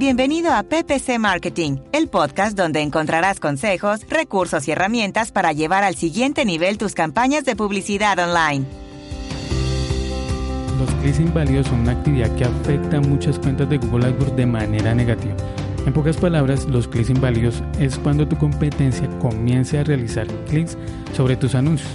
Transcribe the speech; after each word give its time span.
Bienvenido 0.00 0.54
a 0.54 0.62
PPC 0.62 1.18
Marketing, 1.18 1.76
el 1.92 2.08
podcast 2.08 2.56
donde 2.56 2.80
encontrarás 2.80 3.38
consejos, 3.38 4.00
recursos 4.08 4.66
y 4.66 4.70
herramientas 4.70 5.30
para 5.30 5.52
llevar 5.52 5.84
al 5.84 5.94
siguiente 5.94 6.46
nivel 6.46 6.78
tus 6.78 6.94
campañas 6.94 7.44
de 7.44 7.54
publicidad 7.54 8.18
online. 8.18 8.64
Los 10.78 10.90
clics 11.02 11.20
inválidos 11.20 11.66
son 11.66 11.80
una 11.80 11.92
actividad 11.92 12.34
que 12.34 12.46
afecta 12.46 12.96
a 12.96 13.00
muchas 13.02 13.38
cuentas 13.38 13.68
de 13.68 13.76
Google 13.76 14.06
AdWords 14.06 14.36
de 14.36 14.46
manera 14.46 14.94
negativa. 14.94 15.36
En 15.84 15.92
pocas 15.92 16.16
palabras, 16.16 16.64
los 16.64 16.88
clics 16.88 17.10
inválidos 17.10 17.62
es 17.78 17.98
cuando 17.98 18.26
tu 18.26 18.38
competencia 18.38 19.06
comience 19.18 19.78
a 19.78 19.84
realizar 19.84 20.26
clics 20.46 20.78
sobre 21.12 21.36
tus 21.36 21.54
anuncios 21.54 21.90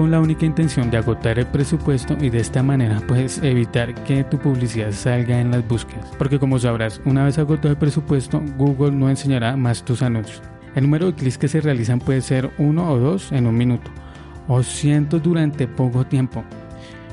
con 0.00 0.10
la 0.10 0.18
única 0.18 0.46
intención 0.46 0.90
de 0.90 0.96
agotar 0.96 1.38
el 1.38 1.44
presupuesto 1.44 2.16
y 2.18 2.30
de 2.30 2.40
esta 2.40 2.62
manera 2.62 3.02
puedes 3.06 3.36
evitar 3.42 3.92
que 4.04 4.24
tu 4.24 4.38
publicidad 4.38 4.92
salga 4.92 5.38
en 5.38 5.50
las 5.50 5.68
búsquedas. 5.68 6.10
Porque 6.16 6.38
como 6.38 6.58
sabrás, 6.58 7.02
una 7.04 7.26
vez 7.26 7.36
agotado 7.36 7.68
el 7.68 7.76
presupuesto, 7.76 8.42
Google 8.56 8.92
no 8.92 9.10
enseñará 9.10 9.56
más 9.56 9.84
tus 9.84 10.00
anuncios. 10.00 10.40
El 10.74 10.84
número 10.84 11.08
de 11.08 11.16
clics 11.16 11.36
que 11.36 11.48
se 11.48 11.60
realizan 11.60 11.98
puede 11.98 12.22
ser 12.22 12.50
uno 12.56 12.90
o 12.90 12.98
dos 12.98 13.30
en 13.30 13.46
un 13.46 13.58
minuto, 13.58 13.90
o 14.48 14.62
cientos 14.62 15.22
durante 15.22 15.68
poco 15.68 16.06
tiempo. 16.06 16.44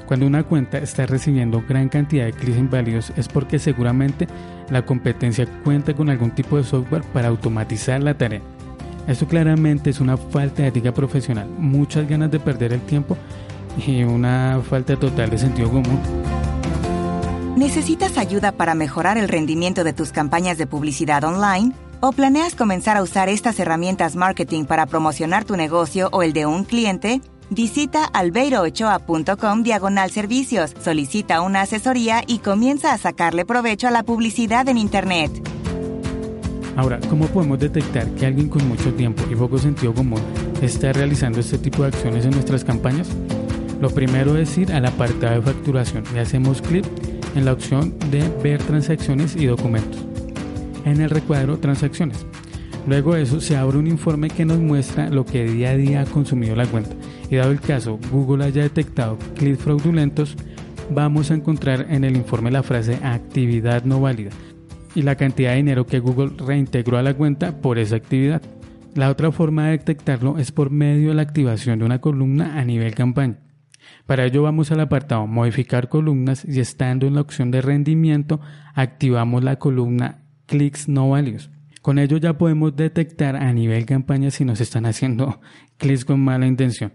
Cuando 0.05 0.25
una 0.25 0.43
cuenta 0.43 0.77
está 0.77 1.05
recibiendo 1.05 1.61
gran 1.67 1.89
cantidad 1.89 2.23
de 2.23 2.31
clics 2.31 2.57
inválidos 2.57 3.11
es 3.17 3.27
porque 3.27 3.59
seguramente 3.59 4.29
la 4.69 4.85
competencia 4.85 5.45
cuenta 5.65 5.93
con 5.93 6.09
algún 6.09 6.31
tipo 6.31 6.55
de 6.55 6.63
software 6.63 7.03
para 7.11 7.27
automatizar 7.27 8.01
la 8.01 8.17
tarea. 8.17 8.39
Esto 9.07 9.25
claramente 9.25 9.89
es 9.89 10.01
una 10.01 10.17
falta 10.17 10.63
de 10.63 10.67
ética 10.67 10.93
profesional, 10.93 11.47
muchas 11.57 12.07
ganas 12.07 12.29
de 12.29 12.39
perder 12.39 12.73
el 12.73 12.81
tiempo 12.81 13.17
y 13.85 14.03
una 14.03 14.61
falta 14.69 14.97
total 14.97 15.29
de 15.29 15.37
sentido 15.37 15.69
común. 15.69 15.99
¿Necesitas 17.55 18.17
ayuda 18.17 18.51
para 18.51 18.75
mejorar 18.75 19.17
el 19.17 19.29
rendimiento 19.29 19.83
de 19.83 19.93
tus 19.93 20.11
campañas 20.11 20.57
de 20.57 20.67
publicidad 20.67 21.23
online? 21.23 21.71
¿O 22.01 22.11
planeas 22.11 22.53
comenzar 22.53 22.97
a 22.97 23.01
usar 23.01 23.29
estas 23.29 23.59
herramientas 23.59 24.15
marketing 24.15 24.65
para 24.65 24.85
promocionar 24.85 25.45
tu 25.45 25.55
negocio 25.55 26.09
o 26.11 26.21
el 26.21 26.33
de 26.33 26.45
un 26.45 26.65
cliente? 26.65 27.21
Visita 27.49 28.03
albeirochoa.com 28.03 29.63
diagonal 29.63 30.11
servicios, 30.11 30.75
solicita 30.83 31.41
una 31.41 31.61
asesoría 31.61 32.21
y 32.27 32.39
comienza 32.39 32.93
a 32.93 32.97
sacarle 32.97 33.45
provecho 33.45 33.87
a 33.87 33.91
la 33.91 34.03
publicidad 34.03 34.67
en 34.67 34.77
Internet. 34.77 35.56
Ahora, 36.77 36.99
¿cómo 37.09 37.25
podemos 37.25 37.57
detectar 37.57 38.07
que 38.11 38.27
alguien 38.27 38.49
con 38.49 38.67
mucho 38.67 38.93
tiempo 38.93 39.23
y 39.31 39.35
poco 39.35 39.57
sentido 39.57 39.95
común 39.95 40.21
está 40.61 40.93
realizando 40.93 41.39
este 41.39 41.57
tipo 41.57 41.81
de 41.81 41.87
acciones 41.87 42.23
en 42.23 42.31
nuestras 42.31 42.63
campañas? 42.63 43.09
Lo 43.81 43.89
primero 43.89 44.37
es 44.37 44.55
ir 44.59 44.71
al 44.71 44.85
apartado 44.85 45.33
de 45.33 45.41
facturación 45.41 46.03
y 46.15 46.19
hacemos 46.19 46.61
clic 46.61 46.85
en 47.35 47.45
la 47.45 47.53
opción 47.53 47.95
de 48.11 48.29
ver 48.43 48.61
transacciones 48.61 49.35
y 49.35 49.47
documentos. 49.47 50.05
En 50.85 51.01
el 51.01 51.09
recuadro 51.09 51.57
transacciones. 51.57 52.27
Luego 52.85 53.15
de 53.15 53.23
eso 53.23 53.41
se 53.41 53.57
abre 53.57 53.79
un 53.79 53.87
informe 53.87 54.29
que 54.29 54.45
nos 54.45 54.59
muestra 54.59 55.09
lo 55.09 55.25
que 55.25 55.45
día 55.45 55.71
a 55.71 55.77
día 55.77 56.01
ha 56.01 56.05
consumido 56.05 56.55
la 56.55 56.67
cuenta. 56.67 56.95
Y 57.31 57.37
dado 57.37 57.49
el 57.49 57.59
caso 57.59 57.97
Google 58.11 58.45
haya 58.45 58.61
detectado 58.61 59.17
clics 59.35 59.63
fraudulentos, 59.63 60.35
vamos 60.91 61.31
a 61.31 61.33
encontrar 61.33 61.87
en 61.89 62.03
el 62.03 62.15
informe 62.15 62.51
la 62.51 62.61
frase 62.61 62.99
actividad 63.01 63.83
no 63.83 63.99
válida 63.99 64.29
y 64.97 65.03
la 65.03 65.15
cantidad 65.15 65.51
de 65.51 65.57
dinero 65.57 65.85
que 65.85 65.99
Google 65.99 66.31
reintegró 66.43 66.97
a 66.97 67.03
la 67.03 67.13
cuenta 67.13 67.61
por 67.61 67.77
esa 67.77 67.97
actividad. 67.97 68.41
La 68.95 69.11
otra 69.11 69.31
forma 69.31 69.65
de 69.65 69.73
detectarlo 69.73 70.39
es 70.39 70.51
por 70.51 70.71
medio 70.71 71.09
de 71.09 71.13
la 71.15 71.21
activación 71.21 71.77
de 71.77 71.85
una 71.85 72.01
columna 72.01 72.59
a 72.59 72.65
nivel 72.65 72.95
campaña. 72.95 73.37
Para 74.07 74.25
ello 74.25 74.41
vamos 74.41 74.71
al 74.71 74.79
apartado 74.79 75.27
Modificar 75.27 75.87
columnas 75.87 76.43
y 76.45 76.59
estando 76.59 77.05
en 77.05 77.13
la 77.13 77.21
opción 77.21 77.51
de 77.51 77.61
rendimiento 77.61 78.41
activamos 78.73 79.43
la 79.43 79.59
columna 79.59 80.23
Clics 80.47 80.89
no 80.89 81.11
válidos. 81.11 81.51
Con 81.83 81.99
ello 81.99 82.17
ya 82.17 82.39
podemos 82.39 82.75
detectar 82.75 83.35
a 83.35 83.53
nivel 83.53 83.85
campaña 83.85 84.31
si 84.31 84.45
nos 84.45 84.61
están 84.61 84.87
haciendo 84.87 85.41
clics 85.77 86.05
con 86.05 86.21
mala 86.21 86.47
intención. 86.47 86.91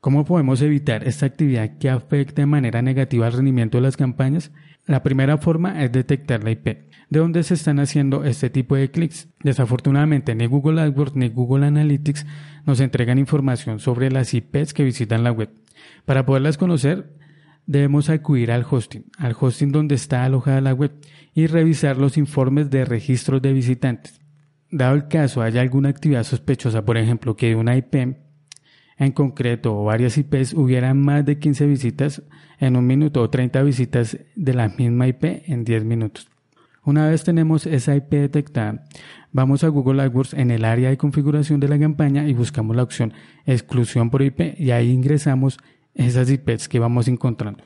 ¿Cómo 0.00 0.24
podemos 0.24 0.62
evitar 0.62 1.06
esta 1.06 1.26
actividad 1.26 1.76
que 1.76 1.90
afecte 1.90 2.40
de 2.40 2.46
manera 2.46 2.80
negativa 2.80 3.26
al 3.26 3.34
rendimiento 3.34 3.76
de 3.76 3.82
las 3.82 3.98
campañas? 3.98 4.50
La 4.86 5.02
primera 5.02 5.38
forma 5.38 5.82
es 5.82 5.92
detectar 5.92 6.44
la 6.44 6.50
IP, 6.50 6.66
de 7.08 7.18
donde 7.18 7.42
se 7.42 7.54
están 7.54 7.80
haciendo 7.80 8.24
este 8.24 8.50
tipo 8.50 8.76
de 8.76 8.90
clics. 8.90 9.28
Desafortunadamente, 9.42 10.34
ni 10.34 10.46
Google 10.46 10.80
AdWords 10.82 11.16
ni 11.16 11.30
Google 11.30 11.66
Analytics 11.66 12.26
nos 12.66 12.80
entregan 12.80 13.18
información 13.18 13.80
sobre 13.80 14.10
las 14.10 14.34
IPs 14.34 14.74
que 14.74 14.84
visitan 14.84 15.24
la 15.24 15.32
web. 15.32 15.50
Para 16.04 16.26
poderlas 16.26 16.58
conocer, 16.58 17.14
debemos 17.66 18.10
acudir 18.10 18.52
al 18.52 18.66
hosting, 18.68 19.06
al 19.16 19.34
hosting 19.38 19.72
donde 19.72 19.94
está 19.94 20.24
alojada 20.24 20.60
la 20.60 20.74
web, 20.74 20.92
y 21.32 21.46
revisar 21.46 21.96
los 21.96 22.18
informes 22.18 22.68
de 22.68 22.84
registros 22.84 23.40
de 23.40 23.54
visitantes. 23.54 24.20
Dado 24.70 24.96
el 24.96 25.08
caso 25.08 25.40
haya 25.40 25.62
alguna 25.62 25.88
actividad 25.88 26.24
sospechosa, 26.24 26.84
por 26.84 26.98
ejemplo, 26.98 27.36
que 27.36 27.56
una 27.56 27.76
IP 27.76 28.16
en 28.98 29.12
concreto 29.12 29.76
o 29.76 29.84
varias 29.84 30.16
IPs 30.18 30.54
hubieran 30.54 31.00
más 31.00 31.24
de 31.24 31.38
15 31.38 31.66
visitas 31.66 32.22
en 32.58 32.76
un 32.76 32.86
minuto 32.86 33.20
o 33.20 33.30
30 33.30 33.62
visitas 33.62 34.18
de 34.34 34.54
la 34.54 34.68
misma 34.68 35.08
IP 35.08 35.24
en 35.46 35.64
10 35.64 35.84
minutos. 35.84 36.28
Una 36.84 37.08
vez 37.08 37.24
tenemos 37.24 37.66
esa 37.66 37.96
IP 37.96 38.10
detectada, 38.10 38.84
vamos 39.32 39.64
a 39.64 39.68
Google 39.68 40.02
AdWords 40.02 40.34
en 40.34 40.50
el 40.50 40.64
área 40.64 40.90
de 40.90 40.98
configuración 40.98 41.58
de 41.58 41.68
la 41.68 41.78
campaña 41.78 42.28
y 42.28 42.34
buscamos 42.34 42.76
la 42.76 42.82
opción 42.82 43.14
exclusión 43.46 44.10
por 44.10 44.22
IP 44.22 44.58
y 44.58 44.70
ahí 44.70 44.90
ingresamos 44.90 45.58
esas 45.94 46.30
IPs 46.30 46.68
que 46.68 46.78
vamos 46.78 47.08
encontrando. 47.08 47.64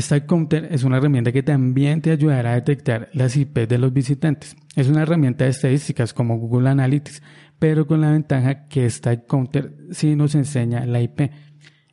Stack 0.00 0.26
Counter 0.26 0.68
es 0.70 0.84
una 0.84 0.96
herramienta 0.96 1.32
que 1.32 1.42
también 1.42 2.00
te 2.00 2.10
ayudará 2.10 2.52
a 2.52 2.54
detectar 2.54 3.08
las 3.12 3.36
IPs 3.36 3.68
de 3.68 3.78
los 3.78 3.92
visitantes. 3.92 4.56
Es 4.76 4.88
una 4.88 5.02
herramienta 5.02 5.44
de 5.44 5.50
estadísticas 5.50 6.14
como 6.14 6.38
Google 6.38 6.70
Analytics, 6.70 7.22
pero 7.58 7.86
con 7.86 8.00
la 8.00 8.10
ventaja 8.10 8.68
que 8.68 8.88
Stack 8.88 9.26
Counter 9.26 9.74
sí 9.90 10.16
nos 10.16 10.34
enseña 10.34 10.86
la 10.86 11.00
IP. 11.00 11.30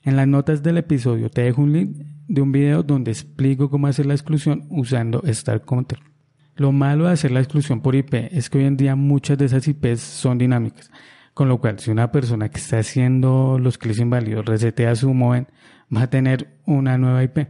En 0.03 0.16
las 0.16 0.28
notas 0.28 0.63
del 0.63 0.78
episodio 0.78 1.29
te 1.29 1.41
dejo 1.41 1.62
un 1.62 1.73
link 1.73 1.97
de 2.28 2.41
un 2.41 2.51
video 2.51 2.84
donde 2.84 3.12
explico 3.12 3.69
cómo 3.69 3.88
hacer 3.88 4.06
la 4.06 4.13
exclusión 4.13 4.66
usando 4.69 5.22
Stack 5.25 5.66
Counter. 5.66 6.00
Lo 6.56 6.72
malo 6.72 7.06
de 7.06 7.12
hacer 7.12 7.31
la 7.31 7.40
exclusión 7.40 7.81
por 7.81 7.96
IP 7.96 8.13
es 8.31 8.50
que 8.50 8.59
hoy 8.59 8.66
en 8.66 8.78
día 8.78 8.96
muchas 8.96 9.38
de 9.38 9.46
esas 9.46 9.67
IPs 9.67 10.00
son 10.00 10.38
dinámicas, 10.38 10.91
con 11.34 11.50
lo 11.50 11.59
cual 11.59 11.79
si 11.79 11.91
una 11.91 12.12
persona 12.12 12.50
que 12.50 12.57
está 12.57 12.79
haciendo 12.79 13.59
los 13.59 13.78
clics 13.78 14.00
inválidos 14.00 14.46
resetea 14.46 14.96
su 14.96 15.13
modem, 15.13 15.46
va 15.96 16.03
a 16.03 16.09
tener 16.09 16.59
una 16.66 16.97
nueva 16.97 17.23
IP. 17.23 17.47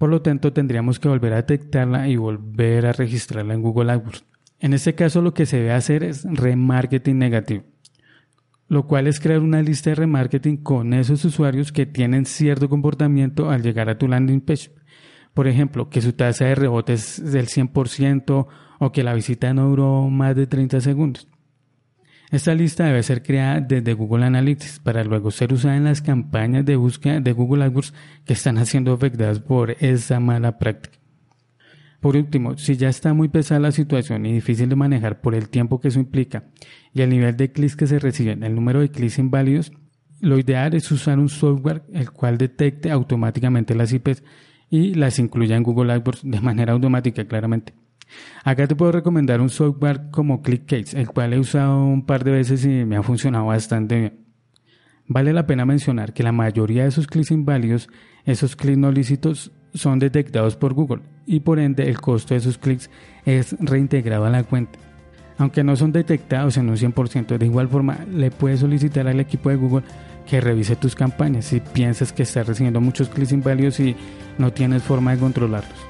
Por 0.00 0.08
lo 0.08 0.22
tanto, 0.22 0.54
tendríamos 0.54 0.98
que 0.98 1.08
volver 1.08 1.34
a 1.34 1.42
detectarla 1.42 2.08
y 2.08 2.16
volver 2.16 2.86
a 2.86 2.92
registrarla 2.94 3.52
en 3.52 3.60
Google 3.60 3.92
AdWords. 3.92 4.24
En 4.58 4.72
este 4.72 4.94
caso 4.94 5.20
lo 5.20 5.34
que 5.34 5.44
se 5.44 5.58
debe 5.58 5.72
hacer 5.72 6.04
es 6.04 6.24
remarketing 6.24 7.18
negativo, 7.18 7.64
lo 8.66 8.86
cual 8.86 9.08
es 9.08 9.20
crear 9.20 9.40
una 9.40 9.60
lista 9.60 9.90
de 9.90 9.96
remarketing 9.96 10.56
con 10.56 10.94
esos 10.94 11.22
usuarios 11.26 11.70
que 11.70 11.84
tienen 11.84 12.24
cierto 12.24 12.70
comportamiento 12.70 13.50
al 13.50 13.62
llegar 13.62 13.90
a 13.90 13.98
tu 13.98 14.08
landing 14.08 14.40
page. 14.40 14.70
Por 15.34 15.46
ejemplo, 15.46 15.90
que 15.90 16.00
su 16.00 16.14
tasa 16.14 16.46
de 16.46 16.54
rebote 16.54 16.94
es 16.94 17.22
del 17.22 17.48
100% 17.48 18.46
o 18.78 18.92
que 18.92 19.04
la 19.04 19.12
visita 19.12 19.52
no 19.52 19.68
duró 19.68 20.08
más 20.08 20.34
de 20.34 20.46
30 20.46 20.80
segundos. 20.80 21.28
Esta 22.30 22.54
lista 22.54 22.84
debe 22.84 23.02
ser 23.02 23.24
creada 23.24 23.60
desde 23.60 23.92
Google 23.92 24.24
Analytics 24.24 24.78
para 24.78 25.02
luego 25.02 25.32
ser 25.32 25.52
usada 25.52 25.76
en 25.76 25.82
las 25.82 26.00
campañas 26.00 26.64
de 26.64 26.76
búsqueda 26.76 27.18
de 27.18 27.32
Google 27.32 27.64
AdWords 27.64 27.92
que 28.24 28.34
están 28.34 28.64
siendo 28.66 28.92
afectadas 28.92 29.40
por 29.40 29.72
esa 29.80 30.20
mala 30.20 30.56
práctica. 30.56 30.98
Por 31.98 32.16
último, 32.16 32.56
si 32.56 32.76
ya 32.76 32.88
está 32.88 33.14
muy 33.14 33.28
pesada 33.28 33.58
la 33.58 33.72
situación 33.72 34.26
y 34.26 34.32
difícil 34.32 34.68
de 34.68 34.76
manejar 34.76 35.20
por 35.20 35.34
el 35.34 35.48
tiempo 35.48 35.80
que 35.80 35.88
eso 35.88 35.98
implica 35.98 36.44
y 36.94 37.02
el 37.02 37.10
nivel 37.10 37.36
de 37.36 37.50
clics 37.50 37.74
que 37.74 37.88
se 37.88 37.98
reciben, 37.98 38.44
el 38.44 38.54
número 38.54 38.78
de 38.78 38.90
clics 38.90 39.18
inválidos, 39.18 39.72
lo 40.20 40.38
ideal 40.38 40.74
es 40.74 40.90
usar 40.92 41.18
un 41.18 41.28
software 41.28 41.82
el 41.92 42.12
cual 42.12 42.38
detecte 42.38 42.92
automáticamente 42.92 43.74
las 43.74 43.92
IPs 43.92 44.22
y 44.70 44.94
las 44.94 45.18
incluya 45.18 45.56
en 45.56 45.64
Google 45.64 45.92
AdWords 45.92 46.20
de 46.22 46.40
manera 46.40 46.74
automática, 46.74 47.26
claramente. 47.26 47.74
Acá 48.44 48.66
te 48.66 48.76
puedo 48.76 48.92
recomendar 48.92 49.40
un 49.40 49.50
software 49.50 50.10
como 50.10 50.42
ClickCase, 50.42 50.98
el 50.98 51.08
cual 51.08 51.32
he 51.32 51.38
usado 51.38 51.84
un 51.84 52.06
par 52.06 52.24
de 52.24 52.32
veces 52.32 52.64
y 52.64 52.84
me 52.84 52.96
ha 52.96 53.02
funcionado 53.02 53.46
bastante 53.46 53.98
bien. 53.98 54.20
Vale 55.06 55.32
la 55.32 55.46
pena 55.46 55.66
mencionar 55.66 56.12
que 56.12 56.22
la 56.22 56.32
mayoría 56.32 56.84
de 56.84 56.88
esos 56.88 57.06
clics 57.06 57.32
inválidos, 57.32 57.88
esos 58.24 58.54
clics 58.54 58.78
no 58.78 58.92
lícitos, 58.92 59.52
son 59.74 59.98
detectados 59.98 60.56
por 60.56 60.74
Google 60.74 61.02
y 61.26 61.40
por 61.40 61.58
ende 61.58 61.88
el 61.88 62.00
costo 62.00 62.34
de 62.34 62.40
sus 62.40 62.58
clics 62.58 62.90
es 63.24 63.56
reintegrado 63.58 64.24
a 64.24 64.30
la 64.30 64.44
cuenta. 64.44 64.78
Aunque 65.38 65.64
no 65.64 65.74
son 65.74 65.90
detectados 65.90 66.56
en 66.58 66.68
un 66.68 66.76
100%, 66.76 67.38
de 67.38 67.46
igual 67.46 67.68
forma 67.68 68.04
le 68.12 68.30
puedes 68.30 68.60
solicitar 68.60 69.08
al 69.08 69.20
equipo 69.20 69.48
de 69.48 69.56
Google 69.56 69.84
que 70.26 70.40
revise 70.40 70.76
tus 70.76 70.94
campañas 70.94 71.46
si 71.46 71.60
piensas 71.60 72.12
que 72.12 72.24
estás 72.24 72.46
recibiendo 72.46 72.80
muchos 72.80 73.08
clics 73.08 73.32
inválidos 73.32 73.80
y 73.80 73.96
no 74.38 74.52
tienes 74.52 74.82
forma 74.82 75.12
de 75.12 75.18
controlarlos. 75.18 75.89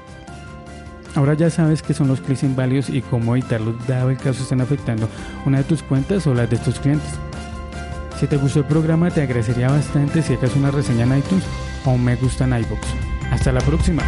Ahora 1.15 1.33
ya 1.33 1.49
sabes 1.49 1.81
qué 1.81 1.93
son 1.93 2.07
los 2.07 2.21
clics 2.21 2.43
inválidos 2.43 2.89
y 2.89 3.01
cómo 3.01 3.35
evitarlos 3.35 3.75
dado 3.87 4.09
el 4.09 4.17
caso 4.17 4.43
estén 4.43 4.61
afectando 4.61 5.09
una 5.45 5.59
de 5.59 5.63
tus 5.65 5.83
cuentas 5.83 6.25
o 6.27 6.33
las 6.33 6.49
de 6.49 6.57
tus 6.57 6.79
clientes. 6.79 7.09
Si 8.19 8.27
te 8.27 8.37
gustó 8.37 8.59
el 8.59 8.65
programa 8.65 9.09
te 9.09 9.21
agradecería 9.21 9.69
bastante 9.69 10.21
si 10.21 10.33
hagas 10.33 10.55
una 10.55 10.71
reseña 10.71 11.03
en 11.03 11.17
iTunes 11.17 11.43
o 11.85 11.91
un 11.91 12.03
me 12.03 12.15
gusta 12.15 12.45
en 12.45 12.53
iBox. 12.53 12.81
Hasta 13.31 13.51
la 13.51 13.61
próxima. 13.61 14.03